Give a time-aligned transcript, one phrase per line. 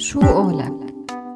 [0.00, 0.89] شو قولك؟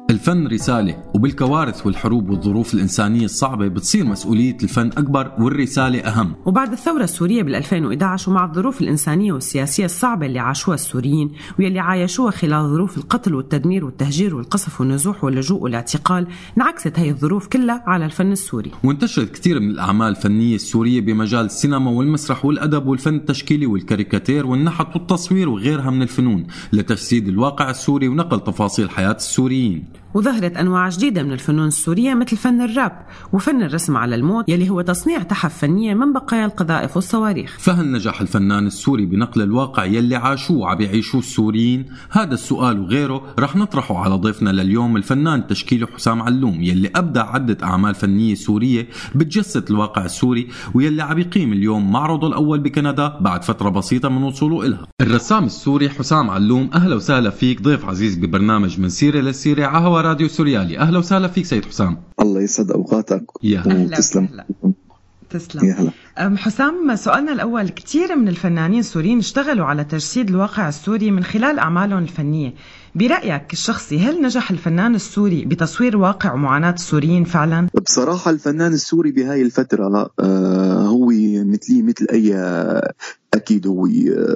[0.09, 6.35] الفن رسالة وبالكوارث والحروب والظروف الإنسانية الصعبة بتصير مسؤولية الفن أكبر والرسالة أهم.
[6.45, 12.31] وبعد الثورة السورية بال 2011 ومع الظروف الإنسانية والسياسية الصعبة اللي عاشوها السوريين واللي عايشوها
[12.31, 18.31] خلال ظروف القتل والتدمير والتهجير والقصف والنزوح واللجوء والاعتقال انعكست هي الظروف كلها على الفن
[18.31, 18.71] السوري.
[18.83, 25.49] وانتشرت كثير من الأعمال الفنية السورية بمجال السينما والمسرح والأدب والفن التشكيلي والكاريكاتير والنحت والتصوير
[25.49, 29.94] وغيرها من الفنون لتجسيد الواقع السوري ونقل تفاصيل حياة السوريين.
[30.15, 32.91] وظهرت أنواع جديدة من الفنون السورية مثل فن الراب
[33.33, 38.21] وفن الرسم على الموت يلي هو تصنيع تحف فنية من بقايا القذائف والصواريخ فهل نجح
[38.21, 44.15] الفنان السوري بنقل الواقع يلي عاشوه وعم يعيشوه السوريين؟ هذا السؤال وغيره رح نطرحه على
[44.15, 50.47] ضيفنا لليوم الفنان التشكيلي حسام علوم يلي أبدع عدة أعمال فنية سورية بتجسد الواقع السوري
[50.73, 55.89] ويلي عم يقيم اليوم معرضه الأول بكندا بعد فترة بسيطة من وصوله إلها الرسام السوري
[55.89, 60.79] حسام علوم أهلا وسهلا فيك ضيف عزيز ببرنامج من سيرة للسيرة على راديو سوريالي.
[60.79, 61.97] أهلا وسهلا فيك سيد حسام.
[62.21, 63.25] الله يسعد أوقاتك.
[63.43, 63.97] يا هلا.
[63.97, 64.29] تسلم.
[65.29, 65.65] تسلم.
[65.65, 66.37] يا هلا.
[66.37, 72.03] حسام سؤالنا الأول كثير من الفنانين السوريين اشتغلوا على تجسيد الواقع السوري من خلال أعمالهم
[72.03, 72.53] الفنية.
[72.95, 79.41] برأيك الشخصي هل نجح الفنان السوري بتصوير واقع ومعاناه السوريين فعلا؟ بصراحة الفنان السوري بهاي
[79.41, 81.07] الفترة آه، هو
[81.45, 82.33] مثلي مثل أي
[83.35, 83.87] أكيد هو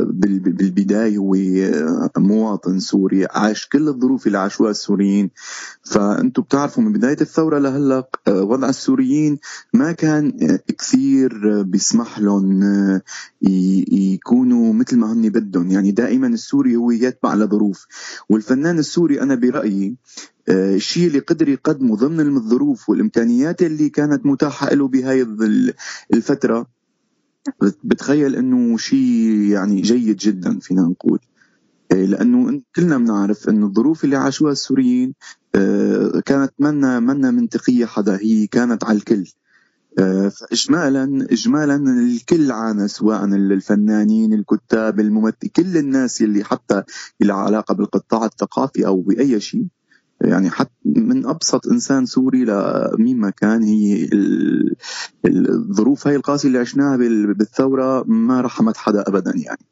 [0.09, 1.35] بالبداية هو
[2.17, 5.29] مواطن سوري عاش كل الظروف اللي عاشوها السوريين.
[5.83, 9.39] فأنتم بتعرفوا من بداية الثورة لهلا وضع السوريين
[9.73, 12.63] ما كان كثير بيسمح لهم
[13.91, 15.71] يكونوا مثل ما هن بدهم.
[15.71, 17.87] يعني دائما السوري هو يتبع لظروف.
[18.29, 19.95] والفنان السوري أنا برأيي
[20.49, 25.21] الشيء اللي قدر يقدمه ضمن الظروف والإمكانيات اللي كانت متاحة له بهاي
[26.13, 26.78] الفترة
[27.83, 28.99] بتخيل إنه شيء
[29.51, 31.19] يعني جيد جدا فينا نقول.
[31.91, 35.13] إيه، لأنه كلنا بنعرف إنه الظروف اللي عاشوها السوريين
[35.55, 39.31] آه، كانت منا منا منطقية حدا هي كانت على الكل.
[39.99, 46.83] آه، فاجمالا اجمالا الكل عانى سواء الفنانين الكتاب الممثل كل الناس اللي حتى
[47.21, 49.67] اللي علاقه بالقطاع الثقافي أو بأي شيء.
[50.21, 54.09] يعني حتى من أبسط إنسان سوري لمين ما كان هي
[55.25, 56.97] الظروف هاي القاسية اللي عشناها
[57.33, 59.65] بالثورة ما رحمت حدا ابدا يعني.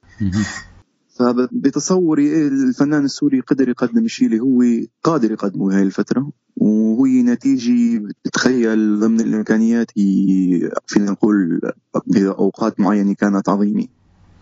[1.20, 4.64] فبتصوري الفنان السوري قدر يقدم الشيء اللي هو
[5.04, 11.62] قادر يقدمه هاي الفترة وهي نتيجة بتخيل ضمن الإمكانيات هي فينا نقول
[12.06, 13.88] بأوقات معينة كانت عظيمة.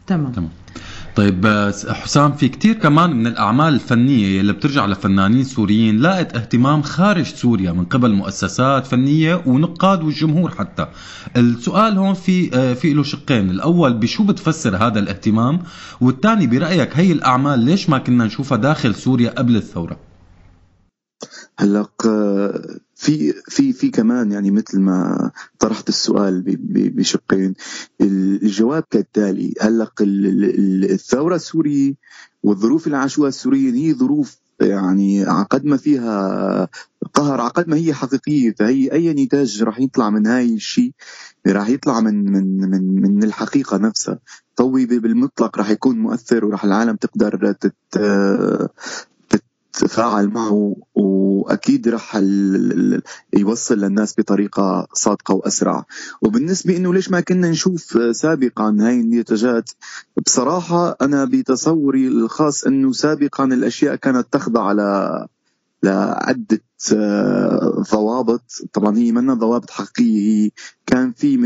[0.08, 0.32] تمام.
[0.32, 0.50] تمام.
[1.16, 7.26] طيب حسام في كتير كمان من الأعمال الفنية اللي بترجع لفنانين سوريين لاقت اهتمام خارج
[7.26, 10.88] سوريا من قبل مؤسسات فنية ونقاد والجمهور حتى.
[11.38, 13.50] السؤال هون في آه، في له شقين.
[13.50, 15.60] الأول بشو بتفسر هذا الاهتمام؟
[16.02, 20.00] والثاني برأيك هي الأعمال ليش ما كنا نشوفها داخل سوريا قبل الثورة؟
[21.60, 21.88] هلأ
[22.96, 27.54] في في في كمان يعني مثل ما طرحت السؤال بشقين.
[28.02, 29.54] الجواب كالتالي.
[29.62, 31.94] هلأ الثورة السورية
[32.44, 36.70] والظروف اللي عاشوها السوريين هي ظروف يعني عقد ما فيها
[37.14, 38.56] قهر عقد ما هي حقيقية.
[38.60, 40.92] فهي أي نتاج راح يطلع من هاي الشيء
[41.48, 44.20] راح يطلع من من من من الحقيقة نفسها.
[44.58, 47.56] فهو بالمطلق راح يكون مؤثر وراح العالم تقدر
[49.76, 52.16] تت تتفاعل معه وأكيد رح
[53.34, 55.86] يوصل للناس بطريقة صادقة وأسرع.
[56.22, 59.70] وبالنسبة إنه ليش ما كنا نشوف سابقا هاي النتاجات
[60.26, 64.80] بصراحة أنا بتصوري الخاص إنه سابقا الأشياء كانت تخضع ل
[65.84, 66.62] لعدة
[67.92, 68.44] ضوابط.
[68.74, 70.50] طبعا هي منا ضوابط حقيقية.
[70.86, 71.38] كان في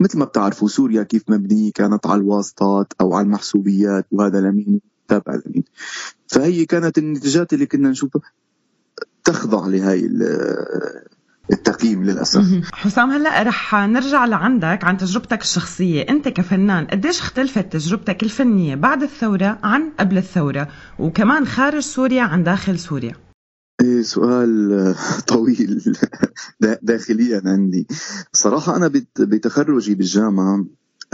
[0.00, 5.34] مثل ما بتعرفوا سوريا كيف مبنية؟ كانت على الواسطات أو على المحسوبيات وهذا لمين تابع
[5.34, 5.64] لمين
[6.28, 8.22] فهي كانت النتيجات اللي كنا نشوفها
[9.24, 10.08] تخضع لهي
[11.52, 12.40] التقييم للأسف.
[12.72, 16.02] حسام هلا رح نرجع لعندك عن تجربتك الشخصية.
[16.02, 20.68] أنت كفنان قديش اختلفت تجربتك الفنية بعد الثورة عن قبل الثورة؟
[20.98, 23.14] وكمان خارج سوريا عن داخل سوريا.
[23.84, 24.94] إيه سؤال
[25.26, 25.98] طويل.
[26.82, 27.86] داخليا عندي.
[28.32, 30.64] صراحة أنا بتخرجي بالجامعة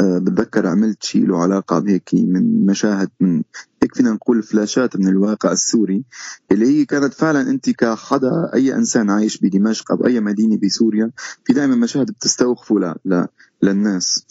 [0.01, 3.43] آه، بتذكر عملت شيء له علاقة بهيك من مشاهد من
[3.83, 6.05] هيك فينا نقول فلاشات من الواقع السوري
[6.53, 11.11] اللي هي كانت فعلا أنت كحدا أي إنسان عايش بدمشق أو أي مدينة بسوريا
[11.45, 12.95] في دائما مشاهد بتستوقفوا ل...
[13.05, 13.27] ل...
[13.63, 14.25] للناس.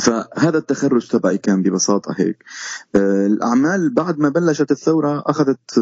[0.00, 2.44] فهذا التخرج تبعي كان ببساطة هيك.
[2.94, 5.78] آه، الأعمال بعد ما بلشت الثورة أخذت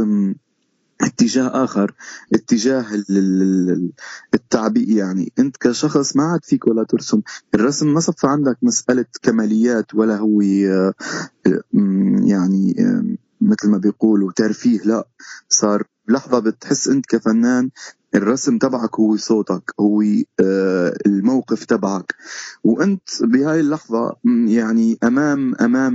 [1.03, 1.95] اتجاه آخر
[2.35, 2.87] اتجاه
[4.35, 5.33] التعبئه يعني.
[5.39, 7.21] انت كشخص ما عاد فيك ولا ترسم.
[7.55, 10.95] الرسم ما صفى عندك مسألة كماليات ولا هو آه،
[12.25, 12.77] يعني
[13.41, 15.09] مثل ما بيقولوا ترفيه لا.
[15.49, 17.71] صار لحظة بتحس أنت كفنان
[18.17, 20.03] الرسم تبعك هو صوتك هو
[20.41, 22.15] آه، الموقف تبعك.
[22.65, 24.17] وأنت بهاي اللحظة
[24.47, 25.95] يعني أمام أمام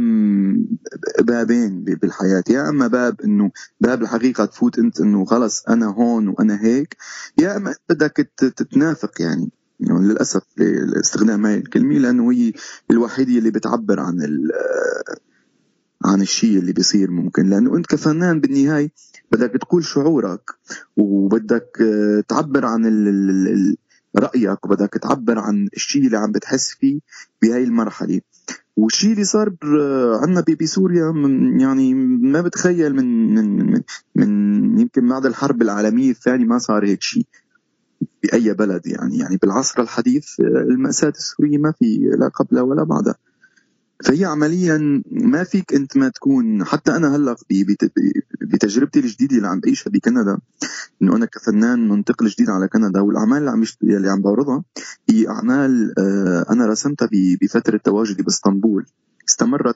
[1.19, 2.43] بابين بالحياة.
[2.49, 3.51] يا أما باب إنه
[3.81, 6.97] باب الحقيقة تفوت أنت إنه خلص أنا هون وأنا هيك
[7.37, 9.49] يا أما بدك تتنافق يعني.
[9.79, 12.53] يعني للأسف لاستخدام هاي الكلمة لأنه هي
[12.91, 14.17] الوحيدة اللي بتعبر عن
[16.05, 17.49] عن الشيء اللي بيصير ممكن.
[17.49, 18.91] لأنه أنت كفنان بالنهاية
[19.31, 20.51] بدك تقول شعورك
[20.97, 22.85] وبدك آه، تعبر عن
[24.17, 26.99] رأيك وبدك تعبر عن الشيء اللي عم بتحس فيه
[27.41, 28.21] بهاي المرحلة.
[28.77, 29.55] والشيء اللي صار
[30.21, 31.13] عندنا بسوريا
[31.59, 33.81] يعني ما بتخيل من من
[34.15, 37.25] من يمكن بعد الحرب العالمية الثانية ما صار هيك شيء
[38.23, 39.17] بأي بلد يعني.
[39.17, 43.15] يعني بالعصر الحديث آه، المأساة السورية ما في لا قبلها ولا بعدها.
[44.03, 47.35] فهي عمليا ما فيك أنت ما تكون حتى أنا هلأ
[48.41, 50.37] بتجربتي الجديدة اللي عم بعيشها بكندا
[51.01, 54.63] إنه أنا كفنان منتقل جديد على كندا والأعمال اللي عم اللي عم بعرضها
[55.09, 57.09] هي أعمال آه، أنا رسمتها
[57.41, 58.85] بفترة تواجدي بإسطنبول
[59.29, 59.75] استمرت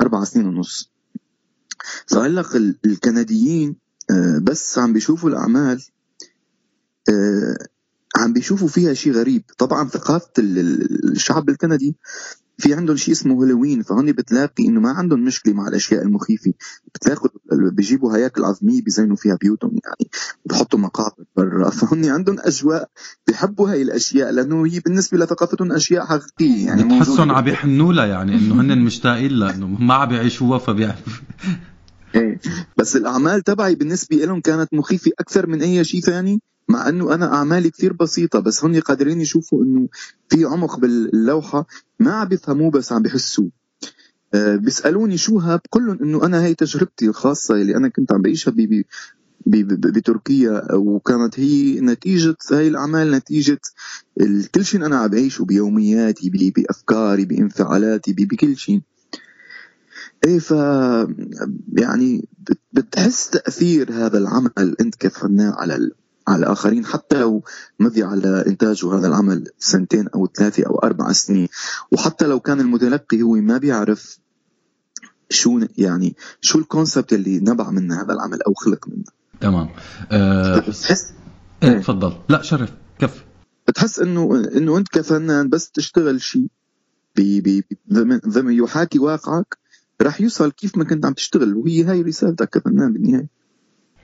[0.00, 0.92] أربع سنين ونص.
[2.06, 2.44] فهلأ
[2.86, 3.76] الكنديين
[4.10, 5.82] آه، بس عم بيشوفوا الأعمال
[7.08, 7.56] آه،
[8.16, 9.42] عم بيشوفوا فيها شيء غريب.
[9.58, 11.96] طبعا ثقافة الشعب الكندي
[12.62, 16.52] في عندهم شيء اسمه هالوين فهون بتلاقي إنه ما عندهم مشكلة مع الأشياء المخيفة.
[16.94, 20.10] بتلاقوا بيجيبوا هياكل عظميه بيزينوا فيها بيوتهم يعني
[20.46, 21.70] بحطوا مقابر برا.
[21.80, 22.88] فهن عندهم أجواء
[23.28, 28.34] بحبوا هاي الأشياء لأنه هي بالنسبة لثقافتهم أشياء حقيقية يعني بتحسهم عم يحنوا لها يعني
[28.34, 31.12] إنه هن مشتاقين لها إنه ما عم بيعيشوها فبيعرفوا
[32.14, 32.40] إيه.
[32.76, 36.40] بس الأعمال تبعي بالنسبة لهم كانت مخيفة أكثر من أي شيء ثاني.
[36.68, 39.88] مع أنه أنا أعمالي كثير بسيطة بس هن قادرين يشوفوا إنه
[40.28, 41.66] في عمق باللوحة
[42.00, 43.50] ما عم بيفهموه بس عم بيحسوه.
[44.34, 48.22] أه بيسألوني شو هاب؟ بقول لهم إنه أنا هي تجربتي الخاصة اللي أنا كنت عم
[48.22, 48.54] بعيشها
[49.46, 53.60] بتركيا وكانت هي نتيجة هاي الأعمال نتيجة
[54.54, 58.80] كل شيء أنا عم بعيشه بيومياتي بأفكاري بإنفعالاتي بكل شيء.
[60.24, 60.50] إيه ف
[61.78, 62.28] يعني
[62.72, 65.90] بتحس تأثير هذا العمل أنت كفنان على
[66.28, 67.42] على الآخرين حتى لو
[67.80, 71.48] مضي على إنتاجه هذا العمل سنتين أو ثلاثة أو أربع سنين.
[71.92, 74.18] وحتى لو كان المتلقي هو ما بيعرف
[75.30, 79.04] شو يعني شو الكونسبت اللي نبع من هذا العمل أو خلق منه.
[79.40, 79.68] تمام.
[80.10, 81.12] أه بتحس
[81.62, 82.12] إيه تفضل.
[82.28, 83.24] لا شرف كف.
[83.68, 86.46] بتحس انه إنه أنت كفنان بس تشتغل شيء
[88.28, 89.58] ضمن يحاكي واقعك
[90.02, 93.41] رح يوصل كيف ما كنت عم تشتغل وهي هاي رسالتك كفنان بالنهاية.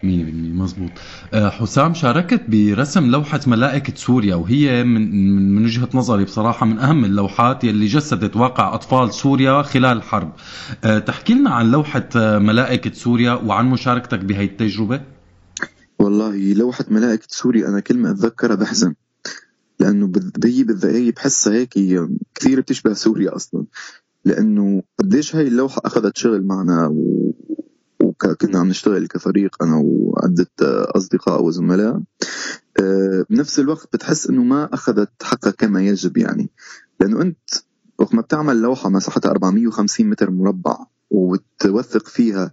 [0.02, 0.90] 100% مزبوط
[1.34, 7.04] آه، حسام شاركت برسم لوحة ملائكة سوريا وهي من من وجهة نظري بصراحة من أهم
[7.04, 10.32] اللوحات يلي جسدت واقع أطفال سوريا خلال الحرب
[10.84, 15.00] آه، تحكي لنا عن لوحة آه، ملائكة سوريا وعن مشاركتك بهي التجربة؟
[15.98, 18.94] والله لوحة ملائكة سوريا أنا كل ما أتذكرها بحزن
[19.80, 20.12] لأنه
[20.84, 21.74] هي بحسها هيك
[22.34, 23.64] كثير بتشبه سوريا أصلا.
[24.24, 27.32] لأنه قديش هاي اللوحة أخذت شغل معنا و...
[28.24, 30.50] وكنا عم نشتغل كفريق أنا وعدة
[30.96, 32.00] أصدقاء وزملاء.
[32.80, 36.50] آه، بنفس الوقت بتحس إنه ما أخذت حقها كما يجب يعني.
[37.00, 37.38] لأنه أنت
[37.98, 40.76] وقت ما بتعمل لوحة مساحتها 450 متر مربع
[41.10, 42.52] وتوثق فيها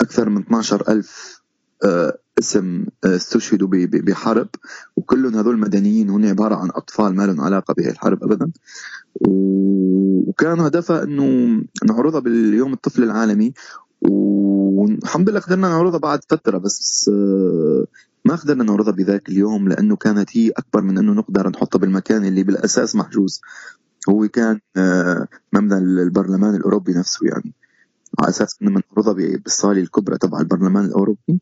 [0.00, 1.40] أكثر من 12 ألف
[1.84, 4.48] آه، اسم آه، استشهدوا بحرب
[4.96, 8.52] وكلهم هذول مدنيين هن عبارة عن أطفال ما لهم علاقة بهي الحرب ابدا.
[9.14, 11.24] وكان هدفها إنه
[11.88, 13.52] نعرضها باليوم الطفل العالمي
[14.00, 17.84] والحمد لله قدرنا نعرضها بعد فترة بس آه،
[18.24, 22.42] ما قدرنا نعرضها بذاك اليوم لأنه كانت هي أكبر من أنه نقدر نحطها بالمكان اللي
[22.42, 23.40] بالأساس محجوز.
[24.08, 27.54] هو كان آه، مبنى البرلمان الأوروبي نفسه يعني.
[28.18, 31.40] على أساس إنه بنعرضها بالصالة الكبرى تبع البرلمان الأوروبي.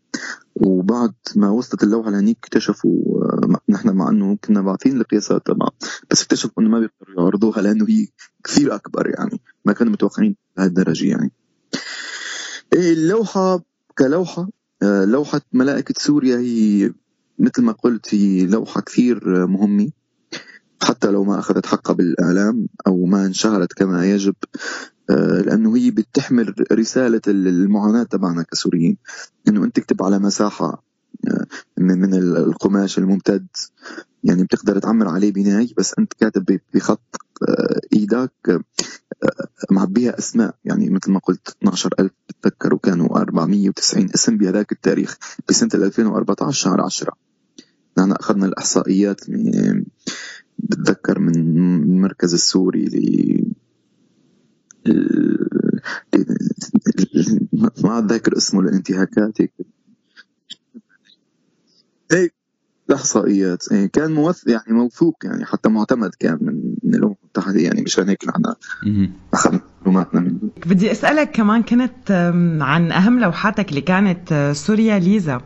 [0.55, 5.69] وبعد ما وصلت اللوحة لهنيك اكتشفوا آه، نحن مع أنه كنا باعثين القياسات تبع
[6.11, 8.07] بس اكتشفوا إنه ما بيقدروا يعرضوها لأنه هي
[8.45, 9.41] كثير أكبر يعني.
[9.65, 11.33] ما كانوا متوقعين لهالدرجه يعني.
[12.73, 13.61] اللوحة
[13.99, 14.49] كلوحة
[14.83, 16.93] آه، لوحة ملائكة سوريا هي
[17.39, 19.91] مثل ما قلت هي لوحة كثير مهمة.
[20.83, 24.35] حتى لو ما أخذت حقها بالإعلام أو ما انشهرت كما يجب
[25.11, 28.97] آه، لأنه هي بتحمل رسالة المعاناة تبعنا كسوريين.
[29.49, 30.85] إنه أنت تكتب على مساحة
[31.29, 31.47] آه،
[31.79, 33.47] من القماش الممتد.
[34.25, 37.17] يعني بتقدر تعمر عليه بناي بس أنت كاتب بخط
[37.93, 38.61] إيدك.
[39.71, 40.55] معبيها أسماء.
[40.65, 47.13] يعني مثل ما قلت 12000 بتذكر وكانوا 490 اسم بهذاك التاريخ بسنه 2014 شهر 10
[47.99, 49.21] نحن أخذنا الإحصائيات
[50.59, 53.55] بتذكر من المركز السوري ل
[57.85, 59.41] ما أتذكر اسمه للانتهاكات
[62.13, 62.38] هيك
[62.90, 66.38] الاحصائيات إيه، كان موث يعني موثوق يعني حتى معتمد كان
[66.83, 68.42] من الأمم المتحدة يعني مشان هيك نحن
[69.33, 70.38] اخذنا معلوماتنا منه.
[70.66, 72.11] بدي أسألك كمان كنت
[72.61, 75.40] عن أهم لوحاتك اللي كانت آه، سوريا ليزا.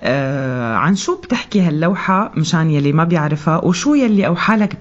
[0.00, 4.78] آه، عن شو بتحكي هاللوحة مشان يلي ما بيعرفها؟ وشو يلي أوحى لك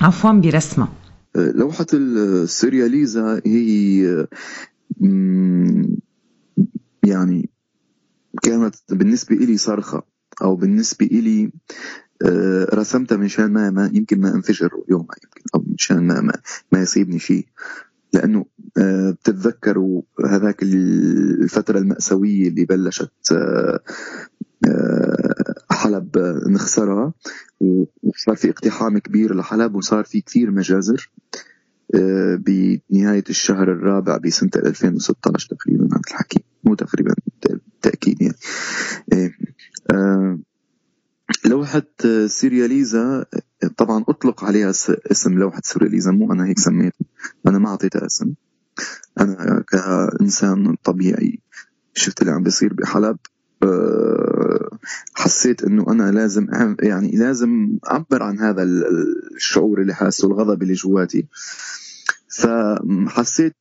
[0.00, 0.88] عفوا برسمها
[1.36, 4.26] آه، لوحة السورياليزا هي
[7.04, 7.48] يعني
[8.42, 10.02] كانت بالنسبة إلي صرخة.
[10.42, 11.52] أو بالنسبة إلي
[12.22, 16.32] آه، رسمتها مشان ما, ما يمكن ما انفجر يومها يمكن أو مشان ما ما,
[16.72, 17.46] ما يصيبني شيء.
[18.12, 23.12] لأنه بتتذكروا هذاك الفترة المأساوية اللي بلشت
[25.70, 26.18] حلب
[26.48, 27.12] نخسرها
[28.02, 31.10] وصار في اقتحام كبير لحلب وصار في كثير مجازر
[31.94, 38.34] آه، بنهاية الشهر الرابع بسنة 2016 تقريبا هذا الحكي مو تقريبا بالتأكيد يعني.
[39.12, 39.30] آه،
[41.44, 41.82] لوحة
[42.26, 43.24] سيرياليزا
[43.76, 44.70] طبعا أطلق عليها
[45.12, 47.06] اسم لوحة سيرياليزا مو أنا هيك سميتها
[47.46, 48.34] أنا ما أعطيتها اسم.
[49.20, 51.40] أنا كإنسان طبيعي
[51.94, 53.16] شفت اللي عم بيصير بحلب
[53.62, 54.78] آه،
[55.14, 56.46] حسيت إنه أنا لازم
[56.82, 58.62] يعني لازم أعبر عن هذا
[59.36, 61.26] الشعور اللي حاسه الغضب اللي جواتي.
[62.28, 63.56] فحسيت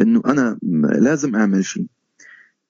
[0.00, 1.86] إنه أنا لازم أعمل شيء.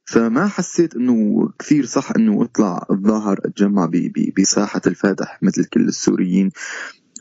[0.09, 3.91] فما حسيت إنه كثير صح إنه اطلع الظاهر اتجمع
[4.39, 6.51] بساحة الفاتح مثل كل السوريين.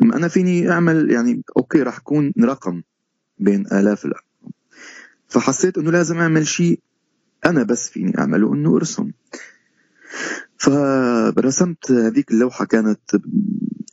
[0.01, 2.82] أنا فيني أعمل يعني أوكي راح اكون رقم
[3.39, 4.51] بين آلاف الارقام
[5.27, 6.79] فحسيت إنه لازم أعمل شيء
[7.46, 9.12] أنا بس فيني أعمله إنه أرسم.
[10.58, 13.00] فرسمت هذيك اللوحة كانت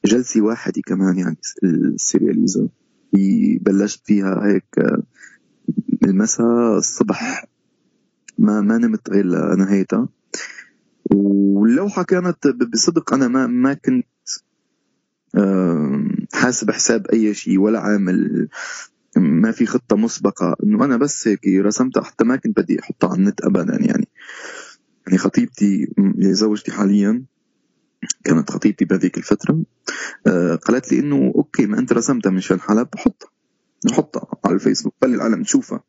[0.05, 2.69] جلسة واحدة كمان يعني السيرياليزم
[3.61, 4.87] بلشت فيها هيك
[6.05, 7.54] المساء الصبح
[8.39, 10.09] ما ما نمت غير لنهايتها
[11.11, 14.07] واللوحه كانت بصدق أنا ما ما كنت
[16.35, 18.49] حاسب حساب أي شيء ولا عامل
[19.17, 20.57] ما في خطة مسبقة.
[20.65, 24.09] إنه أنا بس هيك رسمتها حتى ما كنت بدي أحطها على النت ابدا يعني.
[25.07, 25.89] يعني خطيبتي
[26.19, 27.25] زوجتي حاليا
[28.25, 29.63] كانت خطيبتي بهذيك الفترة
[30.27, 33.31] آه، قالت لي إنه okay ما أنت رسمتها مشان حلب حطها
[33.93, 35.81] حطها على الفيسبوك خلي العالم تشوفها.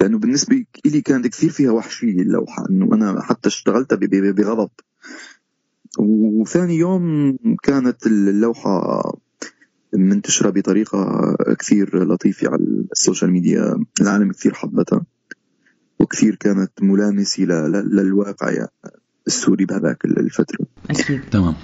[0.00, 3.96] لأنه بالنسبة لي كانت كثير فيها وحشية اللوحة إنه أنا حتى اشتغلتها
[4.32, 4.70] بغضب.
[5.98, 9.02] وثاني يوم كانت اللوحة
[9.94, 12.62] منتشرة بطريقة كثير لطيفة على
[12.92, 13.84] ال social media.
[14.00, 15.06] العالم كثير حبتها
[16.00, 18.66] وكثير كانت ملامسة للواقع
[19.26, 20.66] السوري بهذاك الفترة.
[20.90, 21.24] أكيد.
[21.30, 21.54] تمام.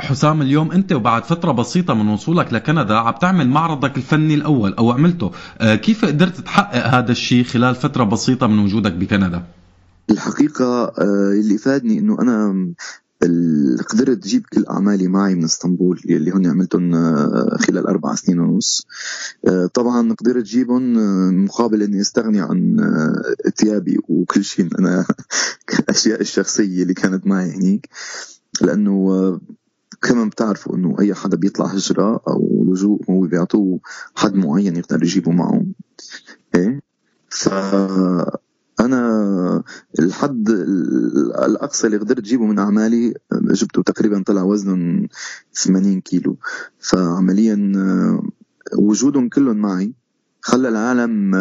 [0.00, 4.90] حسام اليوم أنت وبعد فترة بسيطة من وصولك لكندا عم تعمل معرضك الفني الأول أو
[4.90, 5.30] عملته.
[5.58, 9.42] آه، كيف قدرت تحقق هذا الشيء خلال فترة بسيطة من وجودك بكندا؟
[10.10, 12.68] الحقيقة آه، اللي فادني إنه أنا
[13.88, 18.86] قدرت أجيب كل أعمالي معي من إسطنبول اللي هن عملتهم آه، خلال أربع سنين ونص.
[19.74, 20.92] طبعا قدرت أجيبهم
[21.44, 22.76] مقابل إني أستغني عن
[23.56, 25.06] ثيابي وكل شيء أنا
[25.80, 27.88] الاشياء الشخصية اللي كانت معي هنيك.
[28.60, 29.38] لأنه
[30.02, 33.80] كمان بتعرفوا إنه أي حدا بيطلع هجرة أو لجوء هو بيعطوه
[34.14, 35.66] حد معين يقدر يجيبه معه.
[36.54, 36.80] إيه؟
[37.30, 37.48] ف
[38.80, 39.62] أنا
[39.98, 40.48] الحد
[41.44, 45.08] الأقصى اللي قدرت اجيبه من أعمالي جبته تقريبا طلع وزنه
[45.52, 46.36] 80 كيلو.
[46.78, 47.72] فعمليا
[48.78, 49.92] وجودهم كلهم معي.
[50.40, 51.34] خلى العالم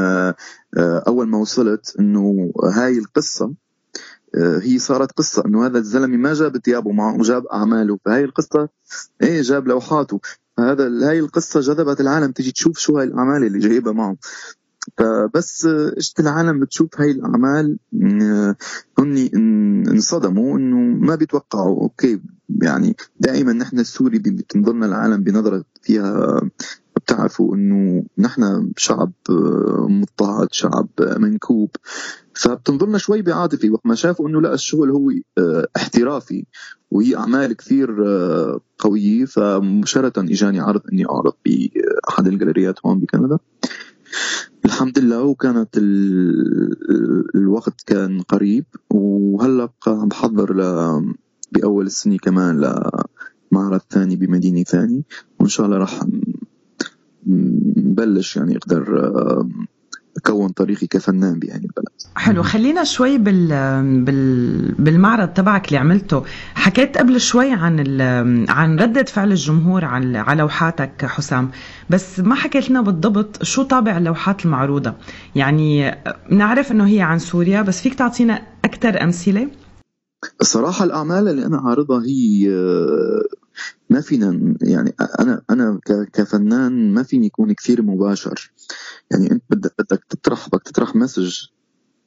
[0.77, 3.53] أول ما وصلت إنه هاي القصة
[4.35, 7.99] هي صارت قصة إنه هذا الزلمة ما جاب ثيابه معه وجاب أعماله.
[8.05, 8.69] فهي القصة
[9.23, 10.19] إيه جاب لوحاته.
[10.57, 14.17] فهذا هاي القصة جذبت العالم تجي تشوف شو هاي الأعمال اللي جايبها معه
[14.97, 17.77] فبس اجت العالم بتشوف هاي الأعمال
[18.99, 19.29] هن
[19.87, 21.81] انصدموا إنه ما بيتوقعوا.
[21.81, 22.21] أوكي
[22.61, 26.41] يعني دائما نحن السوري بتنظرنا العالم بنظرة فيها
[26.95, 29.11] بتعرفوا إنه نحن شعب
[29.89, 31.69] مضطهد شعب منكوب.
[32.41, 35.11] فبتنظرنا شوي بعاطفه وقت ما شافوا أنه لأ الشغل هو
[35.75, 36.45] احترافي
[36.91, 37.89] وهي أعمال كثير
[38.79, 43.37] قوية فمباشرة إجاني عرض إني أعرض باحد الجاليريات هون بكندا.
[44.65, 45.69] الحمد لله وكانت
[47.35, 50.61] الوقت كان قريب وهلأ عم بحضر ل
[51.51, 52.55] بأول السنة كمان
[53.51, 55.03] لمعرض ثاني بمدينة ثاني
[55.39, 56.03] وإن شاء الله راح
[57.77, 58.83] نبلش يعني أقدر
[60.23, 63.47] كون طريقي كفنان بهذه البلد حلو خلينا شوي بال...
[64.05, 64.71] بال...
[64.79, 66.23] بالمعرض تبعك اللي عملته.
[66.55, 68.01] حكيت قبل شوي عن ال...
[68.49, 71.51] عن ردة فعل الجمهور على على لوحاتك حسام.
[71.89, 74.93] بس ما حكيت لنا بالضبط شو طابع اللوحات المعروضة.
[75.35, 75.95] يعني
[76.29, 79.47] نعرف إنه هي عن سوريا بس فيك تعطينا أكثر أمثلة؟
[80.41, 82.49] الصراحه الأعمال اللي أنا عارضها هي
[83.89, 85.79] ما فينا يعني أنا أنا
[86.13, 88.53] كفنان ما فيني يكون كثير مباشر.
[89.11, 91.45] يعني أنت بدك بدك تطرح بدك تطرح مسج.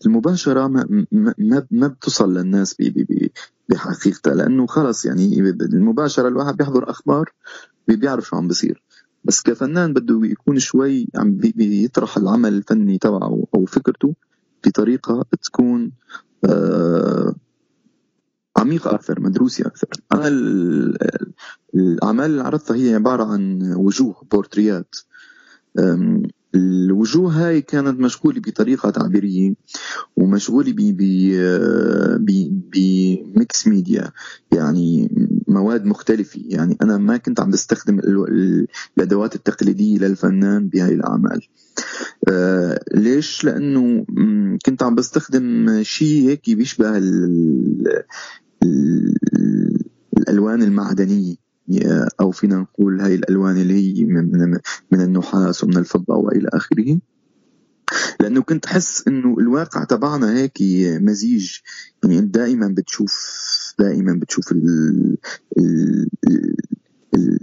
[0.06, 1.06] المباشرة ما
[1.38, 2.76] ما ما بتصل للناس
[3.68, 7.32] بحقيقتها لأنه خلص يعني المباشرة الواحد بيحضر أخبار
[7.88, 8.82] بيعرف شو عم بصير.
[9.24, 14.14] بس كفنان بده يكون شوي عم بيطرح العمل الفني تبعه أو فكرته
[14.66, 15.92] بطريقة تكون
[16.44, 17.34] آه
[18.56, 19.88] عميقة أكثر مدروسة أكثر.
[20.12, 20.28] أنا
[21.74, 24.94] الأعمال اللي عرضتها هي عبارة عن وجوه بورتريات.
[26.54, 29.54] الوجوه هاي كانت مشغولة بطريقة تعبيرية
[30.16, 30.74] ومشغولة
[32.72, 34.10] بميكس ميديا
[34.52, 35.10] يعني
[35.48, 36.40] مواد مختلفة.
[36.44, 37.98] يعني أنا ما كنت عم بستخدم
[38.98, 41.46] الأدوات التقليدية للفنان بهاي الأعمال.
[42.28, 44.06] آه ليش؟ لأنه
[44.66, 46.98] كنت عم بستخدم شيء هيك بيشبه
[50.18, 51.34] الألوان المعدنية.
[52.20, 54.58] أو فينا نقول هاي الألوان اللي هي من,
[54.92, 56.98] من النحاس ومن الفضة وإلى آخره.
[58.20, 60.58] لأنه كنت أحس إنه الواقع تبعنا هيك
[61.02, 61.56] مزيج.
[62.04, 63.14] يعني دائما بتشوف
[63.78, 65.16] دائما بتشوف ال
[65.58, 66.08] ال
[67.14, 67.38] ال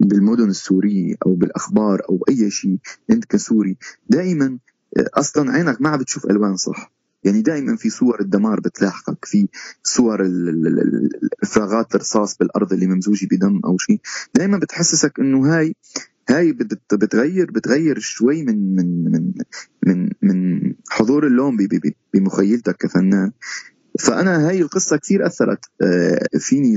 [0.00, 2.78] بالمدن السورية أو بالأخبار أو أي شيء
[3.10, 3.76] أنت كسوري
[4.08, 4.58] دائما
[4.98, 6.92] أصلا عينك ما عم بتشوف ألوان صح.
[7.24, 9.48] يعني دائما في صور الدمار بتلاحقك في
[9.82, 10.30] صور
[11.42, 14.00] افراغات الرصاص بالأرض اللي ممزوجة بدم أو شيء.
[14.34, 15.74] دائما بتحسسك إنه هاي
[16.28, 16.52] هاي
[16.92, 19.32] بتغير بتغير شوي من من من
[19.86, 21.56] من من حضور اللون
[22.14, 23.32] بمخيلتك كفنان.
[24.00, 26.76] فأنا هاي القصة كثير أثرت آه، فيني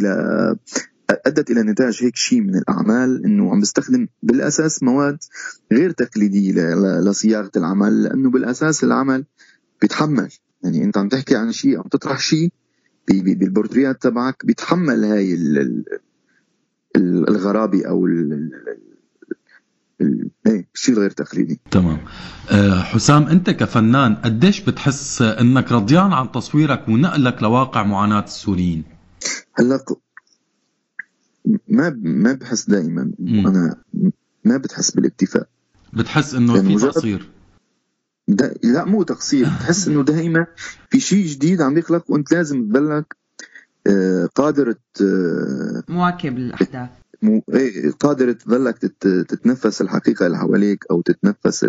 [1.10, 5.18] أدت إلى نتاج هيك شيء من الأعمال إنه عم بستخدم بالأساس مواد
[5.74, 6.52] غير تقليدية
[7.00, 9.26] لصياغة العمل لأنه بالأساس العمل
[9.82, 10.30] بيتحمل.
[10.64, 12.52] يعني أنت عم تحكي عن شيء عم تطرح شيء
[13.08, 15.38] بالبورتريات تبعك بيتحمل هاي
[16.96, 18.08] الغرابة أو
[20.48, 21.60] إيه شيء غير تقليدي.
[21.72, 21.98] تمام.
[22.52, 28.84] أه حسام أنت كفنان قديش بتحس إنك رضيان عن تصويرك ونقلك لواقع معاناة السوريين؟
[29.54, 29.80] هلأ
[31.68, 33.12] ما ما بحس دائما.
[33.20, 33.76] أنا
[34.46, 35.48] ما بتحس بالاكتفاء
[35.94, 37.30] بتحس إنه في تقصير.
[38.64, 39.46] لا مو تقصير.
[39.62, 40.46] تحس إنه دائما
[40.90, 43.16] في شيء جديد عم يخلق وأنت لازم تبلك
[43.88, 44.76] آه، قادر
[45.90, 46.90] مواكب الأحداث.
[47.22, 48.78] مو إيه قادر تظلك
[49.28, 51.66] تتنفس الحقيقة اللي حواليك أو تتنفس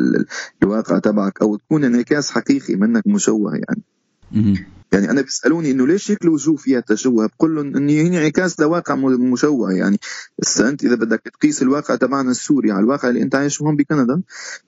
[0.63, 3.83] الواقع تبعك أو تكون انعكاس حقيقي منك مشوه يعني.
[4.93, 8.95] يعني أنا بيسألوني إنه ليش هيك الوجوه فيها تشوه بقول لهم إنه هي انعكاس لواقع
[8.95, 9.99] مشوه يعني.
[10.61, 14.23] أنت إذا بدك تقيس الواقع تبعنا السوري على الواقع اللي أنت عايش هون بكندا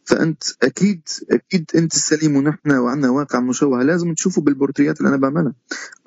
[0.04, 3.82] فأنت أكيد أكيد أنت السليم ونحن وعندنا واقع مشوه.
[3.82, 5.52] لازم تشوفوا بالبورتريات اللي أنا بعملها.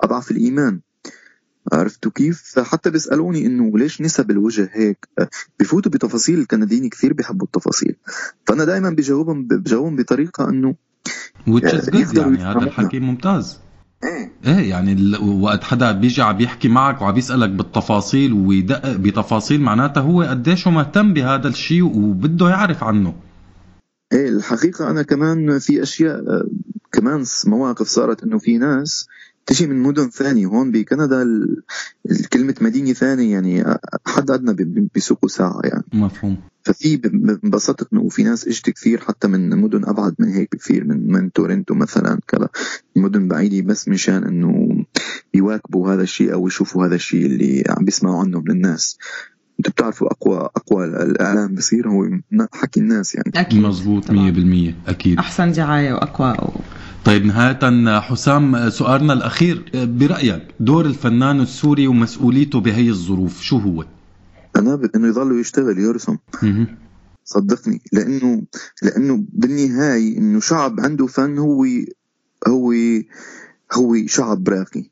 [0.00, 0.80] اضعف الإيمان.
[1.72, 5.08] عرفتوا كيف؟ فحتى بيسألوني إنه ليش نسب الوجه هيك؟
[5.60, 7.96] بفوتوا بتفاصيل الكنديين كثير بيحبوا التفاصيل،
[8.46, 10.74] فأنا دائما بجاوبهم بجاوبهم بطريقة إنه
[11.46, 13.58] يعني هذا الحكي ممتاز.
[14.04, 14.32] إيه.
[14.46, 20.22] إيه يعني وقت حدا بيجي عم بيحكي معك وعم بيسالك بالتفاصيل ويدقق بتفاصيل معناتها هو
[20.22, 23.14] قديش مهتم بهذا الشيء وبده يعرف عنه.
[24.12, 26.46] إيه الحقيقة أنا كمان في أشياء
[26.92, 29.08] كمان مواقف صارت إنه في ناس
[29.46, 31.24] تجي من مدن ثانية هون بكندا
[32.58, 33.64] كلمة مدينة ثانية يعني
[34.06, 35.84] حد أدنى بيسوقوا ساعة يعني.
[35.92, 36.36] مفهوم.
[36.62, 37.00] ففي
[37.44, 41.32] انبسطت إنه في ناس إجت كثير حتى من مدن أبعد من هيك بكثير من من
[41.32, 42.48] تورنتو مثلا كذا.
[42.96, 44.84] مدن بعيدة بس مشان إنه
[45.34, 48.98] يواكبوا هذا الشيء أو يشوفوا هذا الشيء اللي عم بيسمعوا عنه من الناس.
[49.58, 52.04] أنتم بتعرفوا اقوى أقوى الإعلام بصير هو
[52.52, 53.32] حكي الناس يعني.
[53.34, 55.18] أكيد مزبوط 100% أكيد.
[55.18, 56.36] أحسن دعاية وأقوى
[57.06, 63.84] طيب نهاية حسام سؤالنا الأخير برأيك دور الفنان السوري ومسؤوليته بهي الظروف شو هو؟
[64.56, 66.16] أنا إنه يضل يشتغل يرسم
[67.24, 68.42] صدقني لأنه
[68.82, 71.64] لأنه بالنهاية إنه شعب عنده فن هو
[72.48, 72.72] هو
[73.72, 74.90] هو شعب راقي.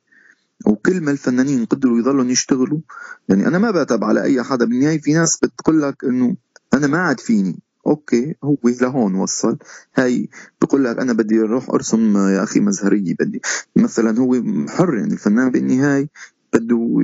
[0.67, 2.81] وكل ما الفنانين قدروا يضلوا يشتغلوا
[3.29, 4.65] يعني أنا ما بتعب على أي حدا.
[4.65, 6.37] بالنهاية في ناس بتقول لك إنه
[6.75, 7.59] أنا ما عاد فيني.
[7.87, 9.59] okay هو لهون وصل.
[9.97, 10.29] هاي
[10.63, 13.41] بقول لك أنا بدي أروح أرسم يا أخي مزهرية بدي.
[13.77, 16.09] مثلا هو حر يعني الفنان بالنهاية
[16.55, 16.99] بده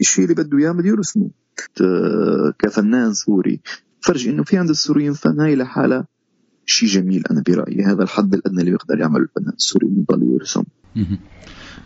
[0.00, 1.30] الشيء اللي بده إياه بده يرسمه.
[2.58, 3.60] كفنان سوري.
[4.00, 6.06] فرج إنه في عند السوريين فن هاي لحالها
[6.66, 7.84] شيء جميل أنا برأيي.
[7.84, 10.62] هذا الحد الأدنى اللي بيقدر يعمله الفنان السوري بيضل يرسم.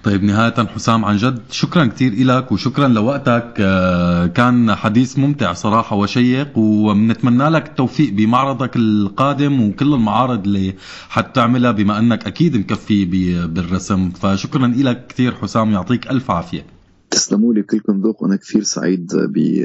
[0.04, 3.54] طيب نهاية حسام عن جد شكرا كثير لك وشكرا لوقتك.
[3.60, 10.74] آه، كان حديث ممتع صراحة وشيق وبنتمنى لك التوفيق بمعرضك القادم وكل المعارض اللي
[11.08, 13.04] حتعملها بما أنك أكيد مكفي
[13.46, 14.10] بالرسم.
[14.10, 16.64] فشكرا لك كثير حسام يعطيك ألف عافية.
[17.10, 19.12] تسلموا لي كلكم ذوق وأنا كثير سعيد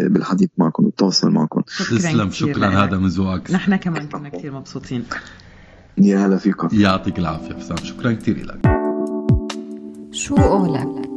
[0.09, 1.61] بالحديث معكم والتواصل معكم.
[1.61, 3.51] تسلم شكرا هذا من ذوقك.
[3.51, 5.03] نحن كمان كنا كثير مبسوطين.
[5.97, 6.67] يا هلا فيكم.
[6.73, 8.84] يعطيك العافية حسام شكرا كثير لك
[10.15, 11.14] شو قولك؟